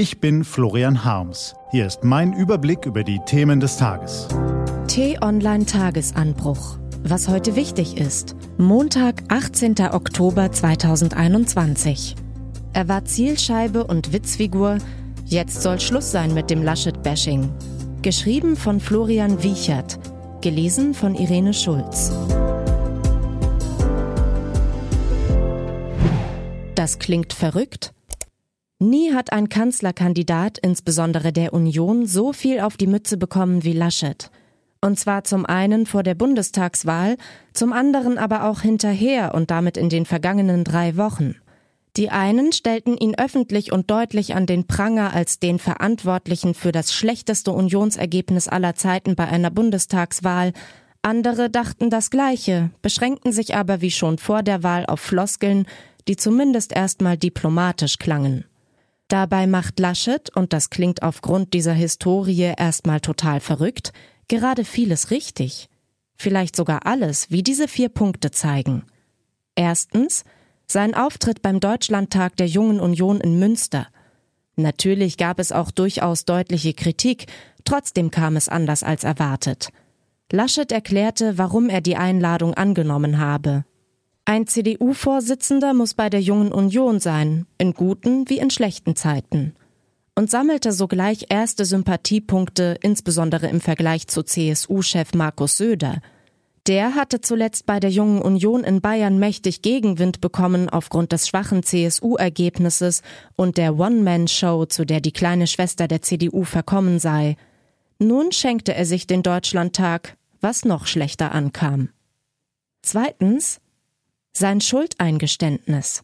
Ich 0.00 0.18
bin 0.18 0.44
Florian 0.44 1.04
Harms. 1.04 1.54
Hier 1.72 1.84
ist 1.84 2.04
mein 2.04 2.32
Überblick 2.32 2.86
über 2.86 3.04
die 3.04 3.20
Themen 3.26 3.60
des 3.60 3.76
Tages. 3.76 4.28
T-Online 4.88 5.66
Tagesanbruch. 5.66 6.78
Was 7.02 7.28
heute 7.28 7.54
wichtig 7.54 7.98
ist. 7.98 8.34
Montag, 8.56 9.22
18. 9.28 9.74
Oktober 9.92 10.50
2021. 10.50 12.16
Er 12.72 12.88
war 12.88 13.04
Zielscheibe 13.04 13.84
und 13.84 14.14
Witzfigur. 14.14 14.78
Jetzt 15.26 15.60
soll 15.60 15.78
Schluss 15.78 16.10
sein 16.10 16.32
mit 16.32 16.48
dem 16.48 16.62
Laschet-Bashing. 16.62 17.50
Geschrieben 18.00 18.56
von 18.56 18.80
Florian 18.80 19.42
Wiechert. 19.42 19.98
Gelesen 20.40 20.94
von 20.94 21.14
Irene 21.14 21.52
Schulz. 21.52 22.10
Das 26.74 26.98
klingt 26.98 27.34
verrückt? 27.34 27.92
Nie 28.82 29.12
hat 29.12 29.30
ein 29.30 29.50
Kanzlerkandidat, 29.50 30.56
insbesondere 30.56 31.34
der 31.34 31.52
Union, 31.52 32.06
so 32.06 32.32
viel 32.32 32.60
auf 32.60 32.78
die 32.78 32.86
Mütze 32.86 33.18
bekommen 33.18 33.62
wie 33.62 33.74
Laschet. 33.74 34.30
Und 34.80 34.98
zwar 34.98 35.24
zum 35.24 35.44
einen 35.44 35.84
vor 35.84 36.02
der 36.02 36.14
Bundestagswahl, 36.14 37.18
zum 37.52 37.74
anderen 37.74 38.16
aber 38.16 38.44
auch 38.44 38.62
hinterher 38.62 39.34
und 39.34 39.50
damit 39.50 39.76
in 39.76 39.90
den 39.90 40.06
vergangenen 40.06 40.64
drei 40.64 40.96
Wochen. 40.96 41.34
Die 41.98 42.08
einen 42.08 42.52
stellten 42.52 42.96
ihn 42.96 43.14
öffentlich 43.18 43.70
und 43.70 43.90
deutlich 43.90 44.34
an 44.34 44.46
den 44.46 44.66
Pranger 44.66 45.12
als 45.12 45.38
den 45.38 45.58
Verantwortlichen 45.58 46.54
für 46.54 46.72
das 46.72 46.94
schlechteste 46.94 47.52
Unionsergebnis 47.52 48.48
aller 48.48 48.76
Zeiten 48.76 49.14
bei 49.14 49.28
einer 49.28 49.50
Bundestagswahl, 49.50 50.54
andere 51.02 51.50
dachten 51.50 51.90
das 51.90 52.08
Gleiche, 52.08 52.70
beschränkten 52.80 53.32
sich 53.32 53.56
aber 53.56 53.82
wie 53.82 53.90
schon 53.90 54.16
vor 54.16 54.42
der 54.42 54.62
Wahl 54.62 54.86
auf 54.86 55.00
Floskeln, 55.00 55.66
die 56.08 56.16
zumindest 56.16 56.72
erstmal 56.72 57.18
diplomatisch 57.18 57.98
klangen. 57.98 58.44
Dabei 59.10 59.48
macht 59.48 59.80
Laschet, 59.80 60.30
und 60.36 60.52
das 60.52 60.70
klingt 60.70 61.02
aufgrund 61.02 61.52
dieser 61.52 61.72
Historie 61.72 62.54
erstmal 62.56 63.00
total 63.00 63.40
verrückt, 63.40 63.92
gerade 64.28 64.64
vieles 64.64 65.10
richtig. 65.10 65.68
Vielleicht 66.16 66.54
sogar 66.54 66.86
alles, 66.86 67.28
wie 67.28 67.42
diese 67.42 67.66
vier 67.66 67.88
Punkte 67.88 68.30
zeigen. 68.30 68.84
Erstens, 69.56 70.22
sein 70.68 70.94
Auftritt 70.94 71.42
beim 71.42 71.58
Deutschlandtag 71.58 72.36
der 72.36 72.46
Jungen 72.46 72.78
Union 72.78 73.20
in 73.20 73.40
Münster. 73.40 73.88
Natürlich 74.54 75.16
gab 75.16 75.40
es 75.40 75.50
auch 75.50 75.72
durchaus 75.72 76.24
deutliche 76.24 76.72
Kritik, 76.72 77.26
trotzdem 77.64 78.12
kam 78.12 78.36
es 78.36 78.48
anders 78.48 78.84
als 78.84 79.02
erwartet. 79.02 79.70
Laschet 80.30 80.70
erklärte, 80.70 81.36
warum 81.36 81.68
er 81.68 81.80
die 81.80 81.96
Einladung 81.96 82.54
angenommen 82.54 83.18
habe. 83.18 83.64
Ein 84.30 84.46
CDU-Vorsitzender 84.46 85.74
muss 85.74 85.94
bei 85.94 86.08
der 86.08 86.20
Jungen 86.20 86.52
Union 86.52 87.00
sein, 87.00 87.46
in 87.58 87.74
guten 87.74 88.28
wie 88.28 88.38
in 88.38 88.50
schlechten 88.50 88.94
Zeiten. 88.94 89.56
Und 90.14 90.30
sammelte 90.30 90.70
sogleich 90.70 91.26
erste 91.30 91.64
Sympathiepunkte, 91.64 92.76
insbesondere 92.80 93.48
im 93.48 93.60
Vergleich 93.60 94.06
zu 94.06 94.22
CSU-Chef 94.22 95.14
Markus 95.14 95.56
Söder. 95.56 96.00
Der 96.68 96.94
hatte 96.94 97.20
zuletzt 97.20 97.66
bei 97.66 97.80
der 97.80 97.90
Jungen 97.90 98.22
Union 98.22 98.62
in 98.62 98.80
Bayern 98.80 99.18
mächtig 99.18 99.62
Gegenwind 99.62 100.20
bekommen 100.20 100.68
aufgrund 100.68 101.10
des 101.10 101.26
schwachen 101.26 101.64
CSU-Ergebnisses 101.64 103.02
und 103.34 103.58
der 103.58 103.80
One-Man-Show, 103.80 104.66
zu 104.66 104.86
der 104.86 105.00
die 105.00 105.10
kleine 105.10 105.48
Schwester 105.48 105.88
der 105.88 106.02
CDU 106.02 106.44
verkommen 106.44 107.00
sei. 107.00 107.34
Nun 107.98 108.30
schenkte 108.30 108.74
er 108.76 108.84
sich 108.84 109.08
den 109.08 109.24
Deutschlandtag, 109.24 110.16
was 110.40 110.64
noch 110.64 110.86
schlechter 110.86 111.32
ankam. 111.32 111.88
Zweitens, 112.82 113.60
sein 114.32 114.60
Schuldeingeständnis. 114.60 116.02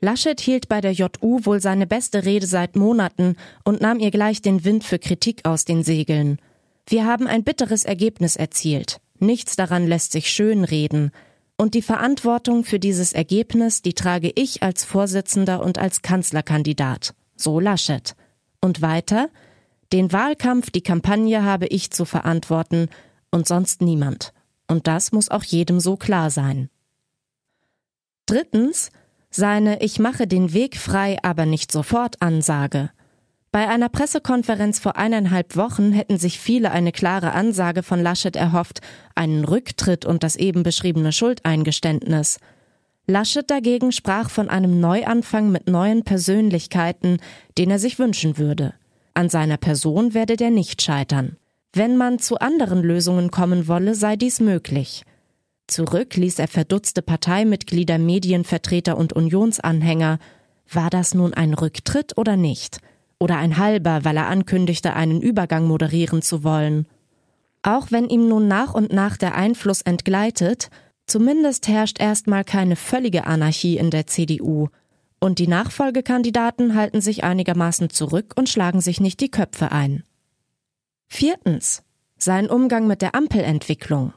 Laschet 0.00 0.40
hielt 0.40 0.68
bei 0.68 0.80
der 0.80 0.92
JU 0.92 1.40
wohl 1.44 1.60
seine 1.60 1.86
beste 1.86 2.24
Rede 2.24 2.46
seit 2.46 2.76
Monaten 2.76 3.36
und 3.64 3.80
nahm 3.80 3.98
ihr 3.98 4.12
gleich 4.12 4.40
den 4.40 4.64
Wind 4.64 4.84
für 4.84 4.98
Kritik 4.98 5.44
aus 5.44 5.64
den 5.64 5.82
Segeln. 5.82 6.38
Wir 6.86 7.04
haben 7.04 7.26
ein 7.26 7.42
bitteres 7.42 7.84
Ergebnis 7.84 8.36
erzielt. 8.36 9.00
Nichts 9.18 9.56
daran 9.56 9.86
lässt 9.86 10.12
sich 10.12 10.30
schönreden. 10.30 11.10
Und 11.56 11.74
die 11.74 11.82
Verantwortung 11.82 12.62
für 12.62 12.78
dieses 12.78 13.12
Ergebnis, 13.12 13.82
die 13.82 13.92
trage 13.92 14.30
ich 14.36 14.62
als 14.62 14.84
Vorsitzender 14.84 15.62
und 15.64 15.78
als 15.78 16.02
Kanzlerkandidat. 16.02 17.14
So 17.34 17.58
Laschet. 17.58 18.14
Und 18.60 18.80
weiter? 18.80 19.28
Den 19.92 20.12
Wahlkampf, 20.12 20.70
die 20.70 20.82
Kampagne 20.82 21.42
habe 21.42 21.66
ich 21.66 21.90
zu 21.90 22.04
verantworten 22.04 22.88
und 23.32 23.48
sonst 23.48 23.82
niemand. 23.82 24.32
Und 24.68 24.86
das 24.86 25.10
muss 25.10 25.30
auch 25.30 25.42
jedem 25.42 25.80
so 25.80 25.96
klar 25.96 26.30
sein. 26.30 26.68
Drittens 28.28 28.90
seine 29.30 29.80
Ich 29.80 29.98
mache 29.98 30.26
den 30.26 30.52
Weg 30.52 30.76
frei, 30.76 31.16
aber 31.22 31.46
nicht 31.46 31.72
sofort 31.72 32.20
Ansage. 32.20 32.90
Bei 33.52 33.66
einer 33.68 33.88
Pressekonferenz 33.88 34.78
vor 34.78 34.96
eineinhalb 34.96 35.56
Wochen 35.56 35.92
hätten 35.92 36.18
sich 36.18 36.38
viele 36.38 36.70
eine 36.70 36.92
klare 36.92 37.32
Ansage 37.32 37.82
von 37.82 38.02
Laschet 38.02 38.36
erhofft, 38.36 38.82
einen 39.14 39.46
Rücktritt 39.46 40.04
und 40.04 40.22
das 40.22 40.36
eben 40.36 40.62
beschriebene 40.62 41.10
Schuldeingeständnis. 41.10 42.38
Laschet 43.06 43.50
dagegen 43.50 43.92
sprach 43.92 44.28
von 44.28 44.50
einem 44.50 44.78
Neuanfang 44.78 45.50
mit 45.50 45.66
neuen 45.66 46.04
Persönlichkeiten, 46.04 47.20
den 47.56 47.70
er 47.70 47.78
sich 47.78 47.98
wünschen 47.98 48.36
würde. 48.36 48.74
An 49.14 49.30
seiner 49.30 49.56
Person 49.56 50.12
werde 50.12 50.36
der 50.36 50.50
nicht 50.50 50.82
scheitern. 50.82 51.38
Wenn 51.72 51.96
man 51.96 52.18
zu 52.18 52.38
anderen 52.38 52.82
Lösungen 52.82 53.30
kommen 53.30 53.68
wolle, 53.68 53.94
sei 53.94 54.16
dies 54.16 54.38
möglich. 54.40 55.04
Zurück 55.68 56.16
ließ 56.16 56.38
er 56.38 56.48
verdutzte 56.48 57.02
Parteimitglieder, 57.02 57.98
Medienvertreter 57.98 58.96
und 58.96 59.12
Unionsanhänger. 59.12 60.18
War 60.72 60.90
das 60.90 61.14
nun 61.14 61.34
ein 61.34 61.52
Rücktritt 61.52 62.16
oder 62.16 62.36
nicht? 62.36 62.78
Oder 63.20 63.36
ein 63.36 63.58
halber, 63.58 64.04
weil 64.04 64.16
er 64.16 64.28
ankündigte, 64.28 64.94
einen 64.94 65.20
Übergang 65.20 65.66
moderieren 65.66 66.22
zu 66.22 66.42
wollen? 66.42 66.86
Auch 67.62 67.90
wenn 67.90 68.08
ihm 68.08 68.28
nun 68.28 68.48
nach 68.48 68.72
und 68.72 68.92
nach 68.94 69.18
der 69.18 69.34
Einfluss 69.34 69.82
entgleitet, 69.82 70.70
zumindest 71.06 71.68
herrscht 71.68 72.00
erstmal 72.00 72.44
keine 72.44 72.76
völlige 72.76 73.26
Anarchie 73.26 73.76
in 73.76 73.90
der 73.90 74.06
CDU. 74.06 74.68
Und 75.20 75.38
die 75.38 75.48
Nachfolgekandidaten 75.48 76.76
halten 76.76 77.02
sich 77.02 77.24
einigermaßen 77.24 77.90
zurück 77.90 78.32
und 78.36 78.48
schlagen 78.48 78.80
sich 78.80 79.00
nicht 79.00 79.20
die 79.20 79.30
Köpfe 79.30 79.70
ein. 79.70 80.02
Viertens. 81.08 81.82
Sein 82.16 82.48
Umgang 82.48 82.86
mit 82.86 83.02
der 83.02 83.14
Ampelentwicklung. 83.14 84.14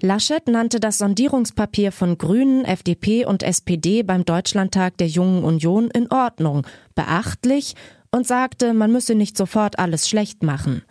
Laschet 0.00 0.46
nannte 0.46 0.78
das 0.78 0.98
Sondierungspapier 0.98 1.90
von 1.90 2.18
Grünen, 2.18 2.64
FDP 2.64 3.24
und 3.24 3.42
SPD 3.42 4.04
beim 4.04 4.24
Deutschlandtag 4.24 4.96
der 4.96 5.08
Jungen 5.08 5.42
Union 5.42 5.90
in 5.90 6.10
Ordnung, 6.12 6.64
beachtlich 6.94 7.74
und 8.12 8.24
sagte, 8.24 8.74
man 8.74 8.92
müsse 8.92 9.16
nicht 9.16 9.36
sofort 9.36 9.80
alles 9.80 10.08
schlecht 10.08 10.44
machen. 10.44 10.82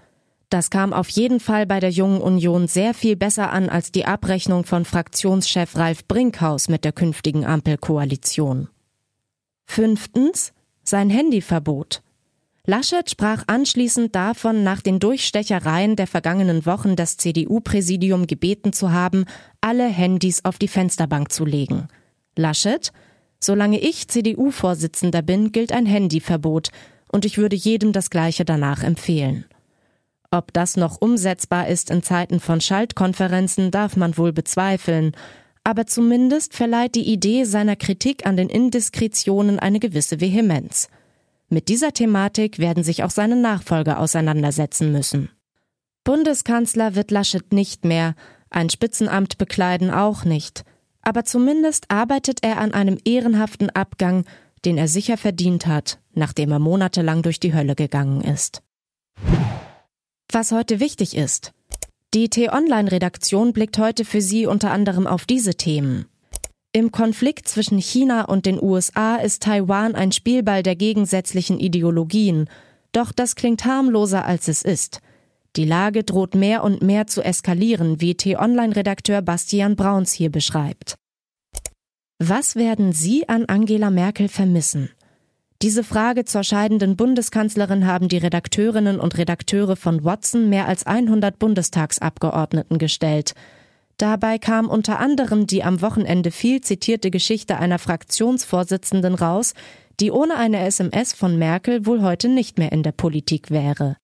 Das 0.49 0.69
kam 0.69 0.91
auf 0.91 1.07
jeden 1.09 1.39
Fall 1.39 1.65
bei 1.65 1.79
der 1.79 1.89
Jungen 1.89 2.21
Union 2.21 2.67
sehr 2.67 2.93
viel 2.93 3.15
besser 3.15 3.51
an 3.51 3.69
als 3.69 3.93
die 3.93 4.05
Abrechnung 4.05 4.65
von 4.65 4.83
Fraktionschef 4.83 5.77
Ralf 5.77 6.05
Brinkhaus 6.05 6.67
mit 6.67 6.83
der 6.83 6.91
künftigen 6.91 7.45
Ampelkoalition. 7.45 8.67
Fünftens 9.65 10.51
sein 10.83 11.09
Handyverbot. 11.09 12.01
Laschet 12.69 13.09
sprach 13.09 13.45
anschließend 13.47 14.13
davon, 14.13 14.65
nach 14.65 14.81
den 14.81 14.99
Durchstechereien 14.99 15.95
der 15.95 16.05
vergangenen 16.05 16.65
Wochen 16.65 16.97
das 16.97 17.15
CDU-Präsidium 17.15 18.27
gebeten 18.27 18.73
zu 18.73 18.91
haben, 18.91 19.23
alle 19.61 19.87
Handys 19.87 20.43
auf 20.43 20.59
die 20.59 20.67
Fensterbank 20.67 21.31
zu 21.31 21.45
legen. 21.45 21.87
Laschet, 22.35 22.91
solange 23.39 23.79
ich 23.79 24.09
CDU-Vorsitzender 24.09 25.21
bin, 25.21 25.53
gilt 25.53 25.71
ein 25.71 25.85
Handyverbot, 25.85 26.71
und 27.09 27.23
ich 27.23 27.37
würde 27.37 27.55
jedem 27.55 27.93
das 27.93 28.09
Gleiche 28.09 28.43
danach 28.43 28.83
empfehlen. 28.83 29.45
Ob 30.29 30.51
das 30.51 30.75
noch 30.75 30.99
umsetzbar 30.99 31.69
ist 31.69 31.89
in 31.89 32.03
Zeiten 32.03 32.41
von 32.41 32.59
Schaltkonferenzen, 32.59 33.71
darf 33.71 33.95
man 33.95 34.17
wohl 34.17 34.33
bezweifeln, 34.33 35.13
aber 35.63 35.87
zumindest 35.87 36.53
verleiht 36.53 36.95
die 36.95 37.07
Idee 37.07 37.45
seiner 37.45 37.77
Kritik 37.77 38.25
an 38.25 38.35
den 38.35 38.49
Indiskretionen 38.49 39.57
eine 39.57 39.79
gewisse 39.79 40.19
Vehemenz. 40.19 40.89
Mit 41.49 41.69
dieser 41.69 41.93
Thematik 41.93 42.59
werden 42.59 42.83
sich 42.83 43.03
auch 43.03 43.09
seine 43.09 43.37
Nachfolger 43.37 43.99
auseinandersetzen 43.99 44.91
müssen. 44.91 45.29
Bundeskanzler 46.03 46.95
wird 46.95 47.11
Laschet 47.11 47.53
nicht 47.53 47.85
mehr, 47.85 48.15
ein 48.49 48.69
Spitzenamt 48.69 49.37
bekleiden 49.37 49.91
auch 49.91 50.25
nicht, 50.25 50.63
aber 51.01 51.23
zumindest 51.23 51.89
arbeitet 51.89 52.43
er 52.43 52.57
an 52.57 52.73
einem 52.73 52.97
ehrenhaften 53.05 53.69
Abgang, 53.69 54.25
den 54.65 54.77
er 54.77 54.87
sicher 54.87 55.17
verdient 55.17 55.67
hat, 55.67 55.99
nachdem 56.13 56.51
er 56.51 56.59
monatelang 56.59 57.21
durch 57.21 57.39
die 57.39 57.53
Hölle 57.53 57.75
gegangen 57.75 58.21
ist. 58.21 58.61
Was 60.31 60.51
heute 60.51 60.79
wichtig 60.81 61.15
ist. 61.15 61.53
Die 62.13 62.29
T-Online-Redaktion 62.29 63.53
blickt 63.53 63.77
heute 63.77 64.03
für 64.03 64.21
Sie 64.21 64.45
unter 64.45 64.71
anderem 64.71 65.07
auf 65.07 65.25
diese 65.25 65.55
Themen. 65.55 66.07
Im 66.77 66.91
Konflikt 66.91 67.47
zwischen 67.47 67.79
China 67.79 68.25
und 68.25 68.45
den 68.45 68.61
USA 68.61 69.15
ist 69.15 69.41
Taiwan 69.41 69.95
ein 69.95 70.11
Spielball 70.11 70.61
der 70.61 70.75
gegensätzlichen 70.75 71.59
Ideologien, 71.59 72.47
doch 72.91 73.11
das 73.11 73.35
klingt 73.35 73.65
harmloser 73.65 74.25
als 74.25 74.47
es 74.47 74.61
ist. 74.61 75.01
Die 75.55 75.65
Lage 75.65 76.03
droht 76.03 76.35
mehr 76.35 76.63
und 76.63 76.83
mehr 76.83 77.07
zu 77.07 77.23
eskalieren, 77.23 77.99
wie 77.99 78.13
T-Online-Redakteur 78.13 79.23
Bastian 79.23 79.75
Brauns 79.75 80.11
hier 80.11 80.29
beschreibt. 80.29 80.93
Was 82.19 82.55
werden 82.55 82.93
Sie 82.93 83.27
an 83.27 83.45
Angela 83.45 83.89
Merkel 83.89 84.27
vermissen? 84.27 84.91
Diese 85.63 85.83
Frage 85.83 86.25
zur 86.25 86.43
scheidenden 86.43 86.95
Bundeskanzlerin 86.95 87.87
haben 87.87 88.07
die 88.07 88.17
Redakteurinnen 88.17 88.99
und 88.99 89.17
Redakteure 89.17 89.77
von 89.77 90.03
Watson 90.03 90.47
mehr 90.47 90.67
als 90.67 90.85
100 90.85 91.39
Bundestagsabgeordneten 91.39 92.77
gestellt. 92.77 93.33
Dabei 93.97 94.37
kam 94.37 94.69
unter 94.69 94.99
anderem 94.99 95.47
die 95.47 95.63
am 95.63 95.81
Wochenende 95.81 96.29
viel 96.31 96.61
zitierte 96.61 97.09
Geschichte 97.09 97.57
einer 97.57 97.79
Fraktionsvorsitzenden 97.79 99.15
raus, 99.15 99.53
die 99.99 100.11
ohne 100.11 100.35
eine 100.35 100.59
SMS 100.65 101.13
von 101.13 101.37
Merkel 101.37 101.85
wohl 101.87 102.03
heute 102.03 102.29
nicht 102.29 102.59
mehr 102.59 102.71
in 102.71 102.83
der 102.83 102.91
Politik 102.91 103.49
wäre. 103.49 103.97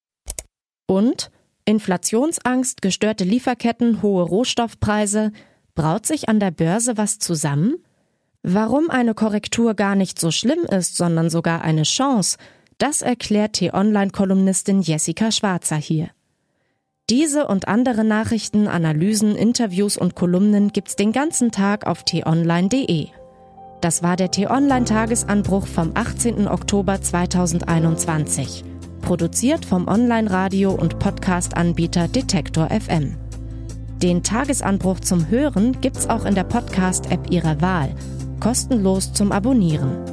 Und 0.88 1.30
Inflationsangst, 1.66 2.82
gestörte 2.82 3.24
Lieferketten, 3.24 4.02
hohe 4.02 4.24
Rohstoffpreise, 4.24 5.32
braut 5.76 6.06
sich 6.06 6.28
an 6.28 6.40
der 6.40 6.52
Börse 6.52 6.98
was 6.98 7.20
zusammen? 7.20 7.76
Warum 8.42 8.90
eine 8.90 9.14
Korrektur 9.14 9.74
gar 9.74 9.96
nicht 9.96 10.20
so 10.20 10.32
schlimm 10.32 10.66
ist, 10.66 10.98
sondern 10.98 11.30
sogar 11.30 11.62
eine 11.62 11.84
Chance, 11.84 12.38
das 12.80 13.02
erklärt 13.02 13.54
T-Online-Kolumnistin 13.54 14.82
Jessica 14.82 15.32
Schwarzer 15.32 15.78
hier. 15.78 16.10
Diese 17.10 17.48
und 17.48 17.68
andere 17.68 18.04
Nachrichten, 18.04 18.68
Analysen, 18.68 19.36
Interviews 19.36 19.98
und 19.98 20.16
Kolumnen 20.16 20.72
gibt's 20.72 20.96
den 20.96 21.12
ganzen 21.12 21.52
Tag 21.52 21.86
auf 21.86 22.04
t-online.de. 22.04 23.08
Das 23.82 24.04
war 24.04 24.16
der 24.16 24.32
T-Online-Tagesanbruch 24.32 25.68
vom 25.68 25.92
18. 25.96 26.48
Oktober 26.48 27.02
2021. 27.02 28.64
Produziert 29.02 29.66
vom 29.66 29.90
Online-Radio- 29.90 30.74
und 30.74 31.00
Podcast-Anbieter 31.00 32.08
Detektor 32.08 32.70
FM. 32.70 33.18
Den 34.02 34.24
Tagesanbruch 34.24 35.02
zum 35.02 35.30
Hören 35.30 35.82
gibt's 35.82 36.08
auch 36.08 36.24
in 36.24 36.36
der 36.36 36.46
Podcast-App 36.46 37.30
Ihrer 37.32 37.60
Wahl– 37.60 37.94
kostenlos 38.44 39.14
zum 39.14 39.32
Abonnieren. 39.32 40.13